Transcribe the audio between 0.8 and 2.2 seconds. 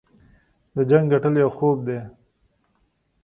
جنګ ګټل یو خوب دی.